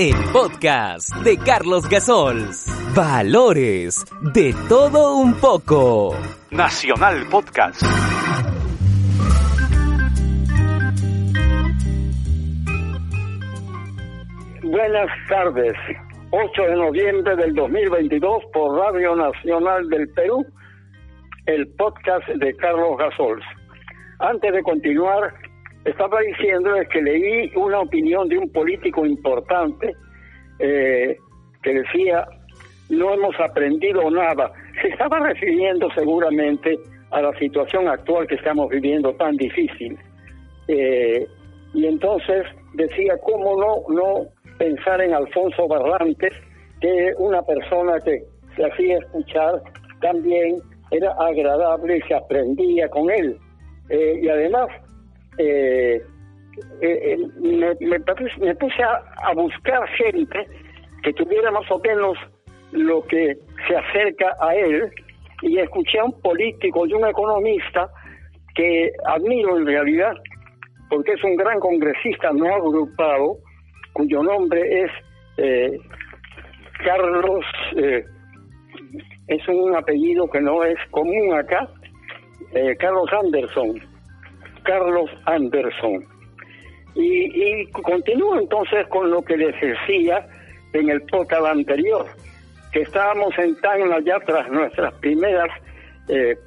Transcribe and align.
el 0.00 0.14
podcast 0.32 1.14
de 1.16 1.36
Carlos 1.36 1.86
Gasols. 1.86 2.64
Valores 2.96 4.02
de 4.32 4.54
todo 4.66 5.16
un 5.16 5.34
poco. 5.34 6.16
Nacional 6.50 7.26
Podcast. 7.30 7.82
Buenas 14.62 15.10
tardes. 15.28 15.74
8 16.30 16.62
de 16.62 16.76
noviembre 16.76 17.36
del 17.36 17.54
2022 17.54 18.44
por 18.54 18.78
Radio 18.78 19.14
Nacional 19.14 19.86
del 19.90 20.08
Perú, 20.14 20.46
el 21.44 21.68
podcast 21.74 22.26
de 22.26 22.56
Carlos 22.56 22.96
Gasols. 22.96 23.44
Antes 24.18 24.50
de 24.50 24.62
continuar, 24.62 25.34
estaba 25.84 26.20
diciendo 26.20 26.70
que 26.90 27.02
leí 27.02 27.50
una 27.56 27.80
opinión 27.80 28.28
de 28.28 28.38
un 28.38 28.50
político 28.50 29.06
importante 29.06 29.92
eh, 30.58 31.16
que 31.62 31.74
decía, 31.74 32.26
no 32.90 33.14
hemos 33.14 33.38
aprendido 33.40 34.10
nada. 34.10 34.52
Se 34.82 34.88
estaba 34.88 35.20
refiriendo 35.20 35.88
seguramente 35.94 36.78
a 37.10 37.22
la 37.22 37.32
situación 37.38 37.88
actual 37.88 38.26
que 38.26 38.34
estamos 38.36 38.68
viviendo 38.68 39.14
tan 39.14 39.36
difícil. 39.36 39.98
Eh, 40.68 41.26
y 41.74 41.86
entonces 41.86 42.46
decía, 42.74 43.14
¿cómo 43.22 43.56
no, 43.56 43.94
no 43.94 44.26
pensar 44.60 45.00
en 45.00 45.14
Alfonso 45.14 45.66
Barrantes, 45.66 46.34
que 46.82 47.12
una 47.16 47.40
persona 47.42 47.98
que 48.04 48.22
se 48.54 48.62
hacía 48.62 48.98
escuchar 48.98 49.62
también 50.02 50.58
era 50.90 51.12
agradable 51.12 51.96
y 51.96 52.00
se 52.02 52.14
aprendía 52.14 52.86
con 52.90 53.10
él. 53.10 53.38
Eh, 53.88 54.20
y 54.22 54.28
además, 54.28 54.68
eh, 55.38 56.02
eh, 56.80 57.16
me, 57.40 57.74
me, 57.80 58.54
puse 58.54 58.82
a, 58.82 59.32
buscar 59.34 59.88
gente 59.90 60.46
que 61.02 61.12
tuviera 61.12 61.50
más 61.50 61.70
o 61.70 61.78
menos 61.78 62.16
lo 62.72 63.02
que 63.04 63.36
se 63.66 63.76
acerca 63.76 64.34
a 64.40 64.54
él 64.54 64.90
y 65.42 65.58
escuché 65.58 65.98
a 65.98 66.04
un 66.04 66.20
político 66.20 66.86
y 66.86 66.92
un 66.92 67.06
economista 67.06 67.88
que 68.54 68.90
admiro 69.06 69.56
en 69.56 69.66
realidad 69.66 70.12
porque 70.90 71.12
es 71.12 71.24
un 71.24 71.36
gran 71.36 71.58
congresista 71.60 72.30
no 72.32 72.46
agrupado 72.52 73.38
cuyo 73.92 74.22
nombre 74.22 74.82
es 74.82 74.90
eh, 75.36 75.78
Carlos, 76.84 77.44
eh, 77.76 78.04
es 79.28 79.48
un 79.48 79.74
apellido 79.74 80.28
que 80.30 80.40
no 80.40 80.64
es 80.64 80.78
común 80.90 81.34
acá, 81.34 81.68
eh, 82.54 82.74
Carlos 82.78 83.10
Anderson. 83.12 83.89
Carlos 84.70 85.10
Anderson. 85.24 86.04
Y, 86.94 87.62
y 87.62 87.66
continúo 87.72 88.38
entonces 88.38 88.86
con 88.86 89.10
lo 89.10 89.20
que 89.22 89.36
les 89.36 89.60
decía 89.60 90.24
en 90.72 90.88
el 90.88 91.02
podcast 91.02 91.46
anterior, 91.46 92.06
que 92.70 92.82
estábamos 92.82 93.36
en 93.38 93.60
Tacna 93.60 93.98
ya 94.04 94.20
tras 94.20 94.48
nuestras 94.48 94.94
primeras 94.94 95.50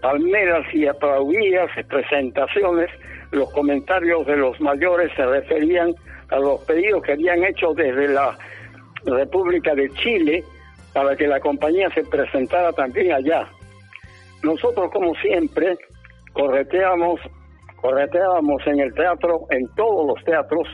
palmeras 0.02 0.66
y 0.74 0.88
aplaudidas 0.88 1.70
presentaciones, 1.90 2.90
los 3.32 3.52
comentarios 3.52 4.26
de 4.26 4.38
los 4.38 4.60
mayores 4.62 5.12
se 5.18 5.26
referían 5.26 5.94
a 6.30 6.40
los 6.40 6.62
pedidos 6.62 7.04
que 7.04 7.14
habían 7.14 7.44
hecho 7.44 7.74
desde 7.74 8.08
la 8.08 8.38
República 9.06 9.76
de 9.76 9.90
Chile 9.96 10.46
para 10.94 11.16
que 11.18 11.28
la 11.28 11.42
compañía 11.42 11.90
se 11.94 12.04
presentara 12.04 12.72
también 12.72 13.12
allá. 13.12 13.48
Nosotros, 14.44 14.92
como 14.92 15.14
siempre, 15.16 15.78
correteamos, 16.32 17.20
correteábamos 17.84 18.66
en 18.66 18.80
el 18.80 18.94
teatro, 18.94 19.42
en 19.50 19.68
todos 19.76 20.08
los 20.08 20.24
teatros, 20.24 20.66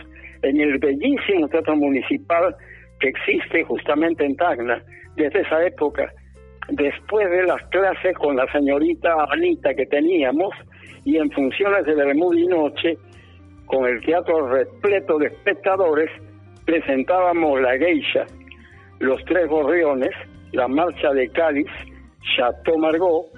en 0.43 0.61
el 0.61 0.77
bellísimo 0.77 1.47
teatro 1.49 1.75
municipal 1.75 2.55
que 2.99 3.09
existe 3.09 3.63
justamente 3.63 4.23
en 4.23 4.35
Tacna, 4.35 4.79
desde 5.15 5.41
esa 5.41 5.65
época. 5.65 6.13
Después 6.69 7.27
de 7.31 7.43
las 7.45 7.63
clases 7.69 8.15
con 8.15 8.35
la 8.35 8.45
señorita 8.51 9.25
Anita 9.31 9.73
que 9.73 9.87
teníamos, 9.87 10.53
y 11.03 11.17
en 11.17 11.31
funciones 11.31 11.83
de 11.85 11.95
Bermuda 11.95 12.39
y 12.39 12.45
Noche, 12.45 12.97
con 13.65 13.87
el 13.87 14.05
teatro 14.05 14.47
repleto 14.47 15.17
de 15.17 15.27
espectadores, 15.27 16.11
presentábamos 16.63 17.59
La 17.59 17.75
Geisha, 17.75 18.27
Los 18.99 19.19
Tres 19.25 19.47
Gorriones, 19.47 20.13
La 20.51 20.67
Marcha 20.67 21.11
de 21.13 21.27
Cádiz, 21.29 21.71
Chateau 22.35 22.77
Margaux, 22.77 23.31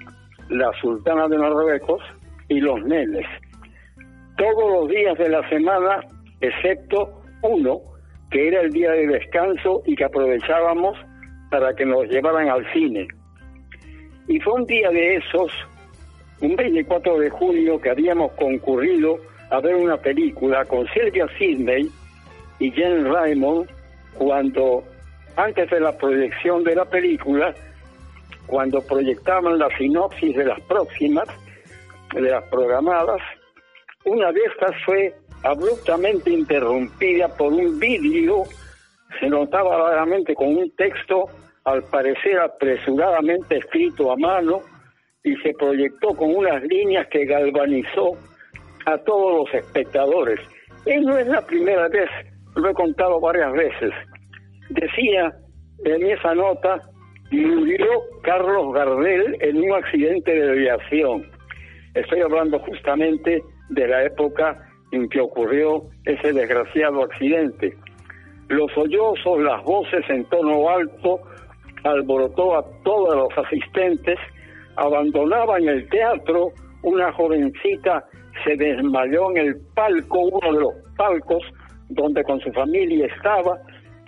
La 0.50 0.70
Sultana 0.82 1.26
de 1.28 1.38
Marruecos 1.38 2.02
y 2.48 2.60
Los 2.60 2.84
Neles. 2.84 3.26
Todos 4.36 4.72
los 4.72 4.88
días 4.88 5.16
de 5.18 5.28
la 5.28 5.48
semana, 5.48 6.00
excepto 6.40 7.22
uno, 7.42 7.80
que 8.30 8.48
era 8.48 8.62
el 8.62 8.70
día 8.70 8.90
de 8.92 9.06
descanso 9.06 9.82
y 9.86 9.94
que 9.94 10.04
aprovechábamos 10.04 10.98
para 11.50 11.74
que 11.74 11.84
nos 11.84 12.08
llevaran 12.08 12.48
al 12.48 12.70
cine. 12.72 13.06
Y 14.28 14.40
fue 14.40 14.54
un 14.54 14.66
día 14.66 14.88
de 14.88 15.16
esos, 15.16 15.52
un 16.40 16.56
24 16.56 17.18
de 17.18 17.30
junio, 17.30 17.80
que 17.80 17.90
habíamos 17.90 18.32
concurrido 18.32 19.18
a 19.50 19.60
ver 19.60 19.74
una 19.74 19.98
película 19.98 20.64
con 20.64 20.86
Silvia 20.88 21.26
Sidney 21.38 21.90
y 22.58 22.70
Jen 22.70 23.04
Raymond 23.04 23.68
cuando, 24.16 24.82
antes 25.36 25.68
de 25.70 25.80
la 25.80 25.96
proyección 25.96 26.64
de 26.64 26.74
la 26.74 26.86
película, 26.86 27.54
cuando 28.46 28.80
proyectaban 28.80 29.58
la 29.58 29.68
sinopsis 29.76 30.34
de 30.34 30.44
las 30.44 30.60
próximas, 30.62 31.28
de 32.14 32.22
las 32.22 32.44
programadas, 32.44 33.20
una 34.04 34.32
de 34.32 34.40
estas 34.40 34.74
fue 34.84 35.14
abruptamente 35.44 36.30
interrumpida 36.30 37.28
por 37.36 37.52
un 37.52 37.78
vídeo, 37.78 38.44
se 39.20 39.28
notaba 39.28 39.76
claramente 39.76 40.34
con 40.34 40.56
un 40.56 40.74
texto, 40.76 41.24
al 41.64 41.82
parecer 41.84 42.38
apresuradamente 42.38 43.58
escrito 43.58 44.10
a 44.12 44.16
mano, 44.16 44.60
y 45.24 45.36
se 45.36 45.52
proyectó 45.54 46.08
con 46.08 46.34
unas 46.34 46.62
líneas 46.64 47.06
que 47.08 47.24
galvanizó 47.24 48.16
a 48.86 48.98
todos 48.98 49.44
los 49.44 49.54
espectadores. 49.54 50.40
Él 50.86 51.02
no 51.04 51.16
es 51.16 51.26
la 51.28 51.46
primera 51.46 51.88
vez, 51.88 52.10
lo 52.56 52.68
he 52.68 52.74
contado 52.74 53.20
varias 53.20 53.52
veces. 53.52 53.92
Decía 54.70 55.32
en 55.84 56.06
esa 56.06 56.34
nota, 56.34 56.82
murió 57.30 57.86
Carlos 58.22 58.72
Gardel 58.74 59.36
en 59.40 59.58
un 59.58 59.72
accidente 59.72 60.32
de 60.32 60.50
aviación. 60.50 61.30
Estoy 61.94 62.20
hablando 62.20 62.58
justamente 62.60 63.42
de 63.72 63.88
la 63.88 64.04
época 64.04 64.68
en 64.92 65.08
que 65.08 65.20
ocurrió 65.20 65.84
ese 66.04 66.32
desgraciado 66.32 67.04
accidente. 67.04 67.76
Los 68.48 68.70
sollozos, 68.72 69.40
las 69.42 69.62
voces 69.64 70.04
en 70.08 70.24
tono 70.26 70.68
alto, 70.68 71.20
alborotó 71.84 72.58
a 72.58 72.64
todos 72.84 73.14
los 73.14 73.46
asistentes, 73.46 74.18
abandonaban 74.76 75.66
el 75.68 75.88
teatro 75.88 76.52
una 76.82 77.12
jovencita 77.12 78.04
se 78.44 78.56
desmayó 78.56 79.30
en 79.30 79.36
el 79.38 79.56
palco, 79.74 80.20
uno 80.20 80.52
de 80.52 80.60
los 80.60 80.74
palcos 80.96 81.42
donde 81.88 82.24
con 82.24 82.40
su 82.40 82.50
familia 82.52 83.06
estaba, 83.06 83.58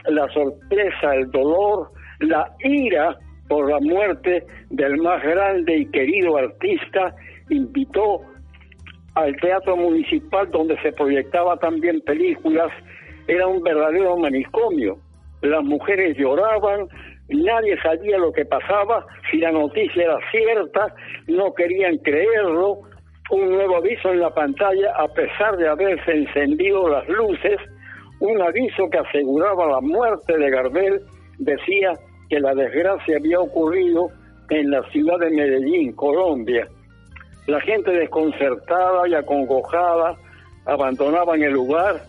la 0.09 0.29
sorpresa, 0.33 1.15
el 1.15 1.31
dolor, 1.31 1.91
la 2.21 2.51
ira 2.61 3.17
por 3.49 3.71
la 3.71 3.79
muerte 3.81 4.45
del 4.71 4.97
más 4.99 5.23
grande 5.23 5.77
y 5.79 5.91
querido 5.91 6.37
artista, 6.37 7.15
invitó 7.51 8.21
al 9.15 9.37
Teatro 9.37 9.77
Municipal 9.77 10.51
donde 10.51 10.81
se 10.83 10.93
proyectaba 10.93 11.57
también 11.59 12.01
películas, 12.01 12.71
era 13.27 13.47
un 13.47 13.63
verdadero 13.63 14.17
manicomio. 14.17 14.99
Las 15.43 15.63
mujeres 15.63 16.17
lloraban, 16.17 16.89
nadie 17.29 17.81
sabía 17.83 18.19
lo 18.19 18.33
que 18.33 18.45
pasaba, 18.45 19.07
si 19.31 19.39
la 19.39 19.53
noticia 19.53 20.05
era 20.05 20.19
cierta, 20.31 20.95
no 21.29 21.55
querían 21.55 21.99
creerlo, 21.99 22.81
un 23.31 23.51
nuevo 23.51 23.77
aviso 23.77 24.11
en 24.11 24.21
la 24.21 24.31
pantalla 24.31 24.93
a 24.97 25.09
pesar 25.09 25.57
de 25.57 25.69
haberse 25.69 26.13
encendido 26.13 26.89
las 26.89 27.09
luces, 27.09 27.59
un 28.21 28.41
aviso 28.41 28.89
que 28.91 28.99
aseguraba 28.99 29.67
la 29.67 29.81
muerte 29.81 30.37
de 30.37 30.51
Gardel, 30.51 31.01
decía 31.39 31.93
que 32.29 32.41
la 32.41 32.55
desgracia 32.55 33.17
había 33.17 33.41
ocurrido 33.41 34.09
en 34.51 34.71
la 34.71 34.83
ciudad 34.91 35.19
de 35.19 35.31
Medellín, 35.31 35.93
Colombia. 35.95 36.69
La 37.47 37.61
gente 37.61 37.91
desconcertada 37.91 39.07
y 39.09 39.15
acongojada 39.15 40.17
abandonaban 40.65 41.43
el 41.43 41.53
lugar. 41.53 42.01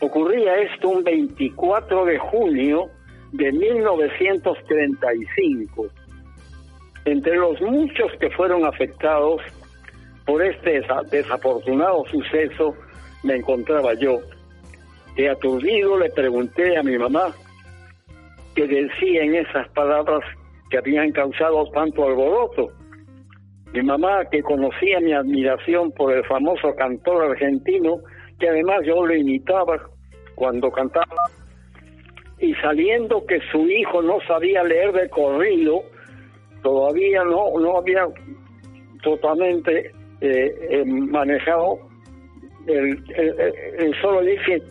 Ocurría 0.00 0.56
esto 0.62 0.88
un 0.88 1.04
24 1.04 2.06
de 2.06 2.18
junio 2.18 2.88
de 3.32 3.52
1935. 3.52 5.88
Entre 7.04 7.36
los 7.36 7.60
muchos 7.60 8.10
que 8.18 8.30
fueron 8.30 8.64
afectados 8.64 9.42
por 10.24 10.42
este 10.42 10.80
desafortunado 11.10 12.06
suceso 12.06 12.74
me 13.22 13.36
encontraba 13.36 13.92
yo. 13.94 14.20
De 15.16 15.28
aturdido 15.28 15.98
le 15.98 16.08
pregunté 16.10 16.78
a 16.78 16.82
mi 16.82 16.96
mamá 16.96 17.34
qué 18.54 18.66
decía 18.66 19.22
en 19.22 19.34
esas 19.34 19.68
palabras 19.70 20.22
que 20.70 20.78
habían 20.78 21.12
causado 21.12 21.66
tanto 21.72 22.06
alboroto. 22.06 22.72
Mi 23.72 23.82
mamá, 23.82 24.24
que 24.30 24.42
conocía 24.42 25.00
mi 25.00 25.12
admiración 25.12 25.92
por 25.92 26.12
el 26.12 26.24
famoso 26.24 26.74
cantor 26.74 27.30
argentino, 27.30 27.98
que 28.38 28.48
además 28.48 28.80
yo 28.84 29.06
le 29.06 29.18
imitaba 29.18 29.80
cuando 30.34 30.70
cantaba, 30.70 31.30
y 32.38 32.54
saliendo 32.54 33.24
que 33.26 33.38
su 33.52 33.68
hijo 33.68 34.02
no 34.02 34.18
sabía 34.26 34.64
leer 34.64 34.92
de 34.92 35.08
corrido, 35.10 35.82
todavía 36.62 37.22
no, 37.24 37.58
no 37.60 37.78
había 37.78 38.06
totalmente 39.02 39.92
eh, 40.20 40.54
eh, 40.70 40.84
manejado 40.84 41.90
el, 42.66 43.94
solo 44.00 44.20
dice 44.22 44.62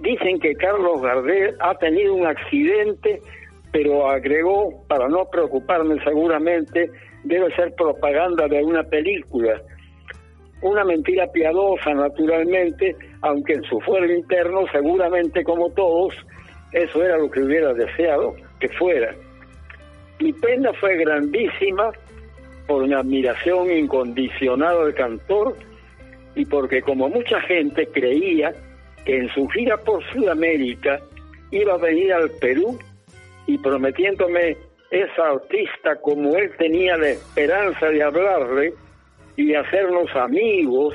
dicen 0.00 0.40
que 0.40 0.54
Carlos 0.54 1.02
Gardel 1.02 1.54
ha 1.60 1.74
tenido 1.74 2.14
un 2.14 2.26
accidente 2.26 3.20
pero 3.72 4.08
agregó 4.08 4.82
para 4.88 5.08
no 5.08 5.26
preocuparme 5.30 6.02
seguramente 6.02 6.90
debe 7.24 7.54
ser 7.54 7.74
propaganda 7.74 8.48
de 8.48 8.62
una 8.62 8.82
película. 8.84 9.60
Una 10.62 10.84
mentira 10.84 11.26
piadosa 11.32 11.94
naturalmente 11.94 12.96
aunque 13.22 13.54
en 13.54 13.62
su 13.64 13.80
fuero 13.80 14.12
interno 14.12 14.64
seguramente 14.72 15.44
como 15.44 15.70
todos 15.70 16.14
eso 16.72 17.02
era 17.02 17.16
lo 17.16 17.30
que 17.30 17.40
hubiera 17.40 17.72
deseado 17.72 18.34
que 18.60 18.68
fuera. 18.70 19.14
Mi 20.20 20.32
pena 20.32 20.72
fue 20.74 20.96
grandísima 20.96 21.90
por 22.66 22.82
una 22.82 23.00
admiración 23.00 23.70
incondicionada 23.70 24.84
del 24.84 24.94
cantor 24.94 25.56
y 26.34 26.44
porque 26.44 26.82
como 26.82 27.08
mucha 27.08 27.40
gente 27.42 27.86
creía 27.86 28.52
que 29.04 29.16
en 29.16 29.28
su 29.30 29.48
gira 29.48 29.76
por 29.78 30.04
Sudamérica 30.12 31.00
iba 31.50 31.74
a 31.74 31.78
venir 31.78 32.12
al 32.12 32.30
Perú 32.32 32.78
y 33.46 33.56
prometiéndome 33.58 34.56
esa 34.90 35.28
artista 35.28 35.96
como 36.00 36.36
él 36.36 36.50
tenía 36.56 36.96
la 36.96 37.10
esperanza 37.10 37.86
de 37.86 38.02
hablarle 38.02 38.74
y 39.36 39.54
hacernos 39.54 40.14
amigos 40.16 40.94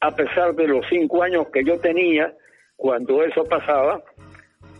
a 0.00 0.14
pesar 0.14 0.54
de 0.54 0.66
los 0.66 0.84
cinco 0.88 1.22
años 1.22 1.46
que 1.52 1.64
yo 1.64 1.78
tenía 1.78 2.32
cuando 2.76 3.22
eso 3.22 3.44
pasaba, 3.44 4.02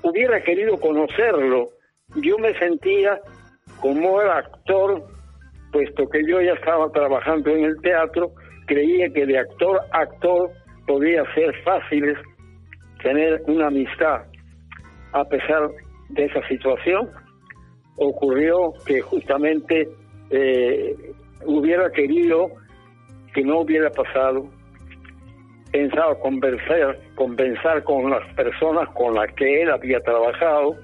hubiera 0.03 0.43
querido 0.43 0.79
conocerlo. 0.81 1.69
Yo 2.17 2.39
me 2.39 2.53
sentía 2.59 3.21
como 3.81 4.21
el 4.21 4.29
actor 4.31 5.05
puesto 5.73 6.09
que 6.09 6.21
yo 6.27 6.41
ya 6.41 6.53
estaba 6.53 6.91
trabajando 6.91 7.51
en 7.51 7.65
el 7.65 7.81
teatro, 7.81 8.33
creía 8.67 9.09
que 9.13 9.27
de 9.27 9.39
actor 9.39 9.81
a 9.91 10.01
actor 10.01 10.51
podía 10.87 11.25
ser 11.35 11.55
fácil 11.63 12.17
tener 13.03 13.43
una 13.47 13.69
amistad. 13.69 14.23
A 15.13 15.25
pesar 15.25 15.71
de 16.11 16.25
esa 16.25 16.47
situación, 16.49 17.11
ocurrió 17.97 18.73
que 18.87 19.01
justamente 19.01 19.89
eh, 20.31 20.97
hubiera 21.45 21.91
querido 21.91 22.51
que 23.35 23.43
no 23.43 23.61
hubiera 23.61 23.91
pasado. 23.91 24.47
Pensaba 25.71 26.15
conversar, 26.21 26.99
conversar 27.15 27.83
con 27.85 28.11
las 28.11 28.27
personas 28.35 28.89
con 28.91 29.15
las 29.15 29.33
que 29.35 29.63
él 29.63 29.71
había 29.71 30.01
trabajado, 30.01 30.77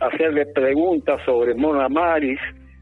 hacerle 0.00 0.46
preguntas 0.46 1.20
sobre 1.24 1.54
Mona 1.54 1.88
Maris, 1.88 2.38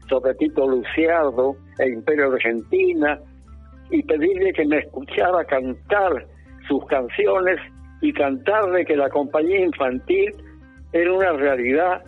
sobre 0.07 0.35
Tito 0.35 0.67
Luciardo, 0.67 1.55
el 1.79 1.93
Imperio 1.93 2.31
Argentina, 2.31 3.19
y 3.91 4.03
pedirle 4.03 4.53
que 4.53 4.65
me 4.65 4.77
escuchara 4.77 5.43
cantar 5.45 6.25
sus 6.67 6.85
canciones 6.85 7.59
y 8.01 8.13
cantarle 8.13 8.85
que 8.85 8.95
la 8.95 9.09
compañía 9.09 9.61
infantil 9.61 10.35
era 10.93 11.11
una 11.11 11.33
realidad 11.33 12.03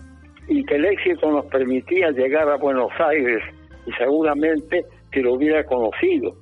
y 0.51 0.65
que 0.65 0.75
el 0.75 0.83
éxito 0.83 1.31
nos 1.31 1.45
permitía 1.45 2.11
llegar 2.11 2.49
a 2.49 2.57
Buenos 2.57 2.91
Aires 2.99 3.41
y 3.85 3.91
seguramente 3.93 4.83
que 5.09 5.21
lo 5.21 5.35
hubiera 5.35 5.63
conocido. 5.63 6.33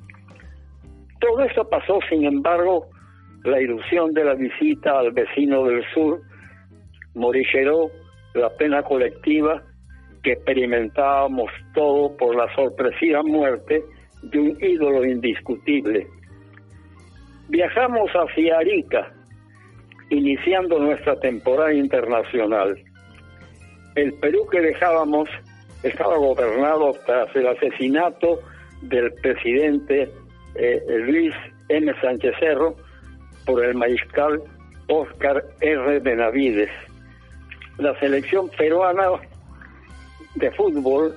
Todo 1.19 1.43
eso 1.43 1.69
pasó, 1.69 1.99
sin 2.09 2.25
embargo, 2.25 2.87
la 3.43 3.61
ilusión 3.61 4.11
de 4.13 4.23
la 4.23 4.33
visita 4.33 4.97
al 4.97 5.11
vecino 5.11 5.63
del 5.65 5.83
sur 5.93 6.21
morigeró 7.13 7.91
la 8.33 8.49
pena 8.49 8.81
colectiva 8.81 9.61
que 10.23 10.31
experimentábamos 10.31 11.51
todo 11.75 12.17
por 12.17 12.35
la 12.35 12.51
sorpresiva 12.55 13.21
muerte 13.21 13.83
de 14.23 14.39
un 14.39 14.57
ídolo 14.59 15.05
indiscutible. 15.05 16.07
Viajamos 17.47 18.09
hacia 18.09 18.57
Arica, 18.57 19.13
iniciando 20.09 20.79
nuestra 20.79 21.15
temporada 21.19 21.73
internacional. 21.73 22.75
El 23.95 24.13
Perú 24.13 24.47
que 24.51 24.61
dejábamos 24.61 25.29
estaba 25.83 26.17
gobernado 26.17 26.93
tras 27.05 27.33
el 27.35 27.47
asesinato 27.47 28.39
del 28.81 29.11
presidente 29.13 30.09
eh, 30.55 30.81
Luis 30.99 31.33
M. 31.69 31.93
Sánchez 32.01 32.33
Cerro 32.39 32.75
por 33.45 33.63
el 33.63 33.75
mariscal 33.75 34.41
Oscar 34.87 35.43
R. 35.61 35.99
Benavides. 35.99 36.69
La 37.77 37.97
selección 37.99 38.49
peruana 38.49 39.11
de 40.35 40.51
fútbol 40.51 41.15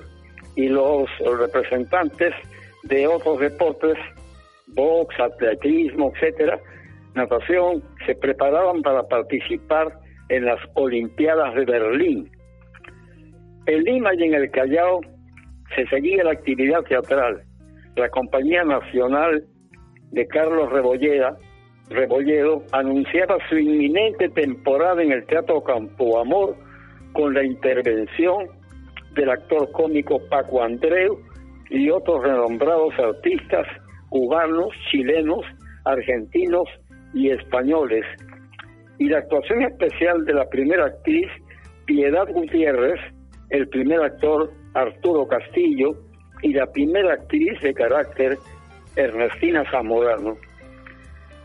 y 0.55 0.69
los 0.69 1.09
representantes 1.19 2.33
de 2.83 3.07
otros 3.07 3.39
deportes, 3.39 3.97
box, 4.67 5.19
atletismo, 5.19 6.11
etcétera, 6.15 6.59
natación, 7.15 7.83
se 8.05 8.15
preparaban 8.15 8.81
para 8.81 9.03
participar 9.03 9.99
en 10.29 10.45
las 10.45 10.59
Olimpiadas 10.75 11.55
de 11.55 11.65
Berlín. 11.65 12.31
En 13.65 13.83
Lima 13.83 14.11
y 14.17 14.23
en 14.23 14.33
el 14.33 14.51
Callao 14.51 14.99
se 15.73 15.87
seguía 15.87 16.25
la 16.25 16.31
actividad 16.31 16.83
teatral. 16.83 17.43
La 17.95 18.09
Compañía 18.09 18.63
Nacional 18.65 19.45
de 20.11 20.27
Carlos 20.27 20.69
Rebolledo 21.89 22.63
anunciaba 22.73 23.37
su 23.47 23.57
inminente 23.57 24.27
temporada 24.29 25.01
en 25.01 25.13
el 25.13 25.25
Teatro 25.27 25.63
Campo 25.63 26.19
Amor 26.19 26.57
con 27.13 27.33
la 27.33 27.45
intervención 27.45 28.47
del 29.15 29.29
actor 29.29 29.71
cómico 29.71 30.19
Paco 30.29 30.61
Andreu 30.61 31.19
y 31.69 31.89
otros 31.89 32.21
renombrados 32.21 32.93
artistas 32.99 33.65
cubanos, 34.09 34.69
chilenos, 34.91 35.45
argentinos 35.85 36.67
y 37.13 37.29
españoles. 37.29 38.05
Y 38.99 39.07
la 39.07 39.19
actuación 39.19 39.63
especial 39.63 40.25
de 40.25 40.33
la 40.33 40.49
primera 40.49 40.85
actriz, 40.85 41.27
Piedad 41.85 42.27
Gutiérrez, 42.31 42.99
el 43.49 43.67
primer 43.69 44.01
actor, 44.01 44.51
Arturo 44.73 45.27
Castillo, 45.27 45.91
y 46.41 46.53
la 46.53 46.65
primera 46.67 47.13
actriz 47.13 47.59
de 47.61 47.73
carácter, 47.73 48.37
Ernestina 48.95 49.63
Zamorano. 49.71 50.35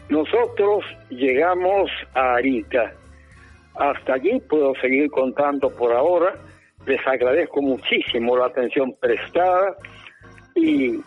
Nosotros 0.08 0.84
llegamos 1.10 1.90
a 2.14 2.34
Arica. 2.34 2.92
Hasta 3.74 4.14
allí 4.14 4.40
puedo 4.48 4.74
seguir 4.80 5.08
contando 5.10 5.70
por 5.70 5.92
ahora 5.92 6.34
les 6.88 7.06
agradezco 7.06 7.60
muchísimo 7.60 8.36
la 8.36 8.46
atención 8.46 8.94
prestada 8.98 9.76
y 10.54 10.98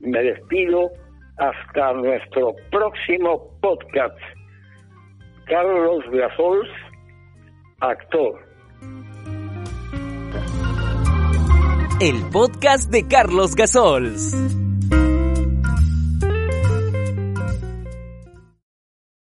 me 0.00 0.22
despido 0.22 0.90
hasta 1.38 1.92
nuestro 1.92 2.52
próximo 2.70 3.56
podcast. 3.60 4.18
Carlos 5.46 6.04
Gasols, 6.10 6.68
actor. 7.80 8.40
El 12.00 12.22
podcast 12.30 12.90
de 12.90 13.06
Carlos 13.06 13.54
Gasols. 13.54 14.34